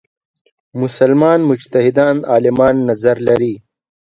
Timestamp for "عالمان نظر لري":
2.31-3.53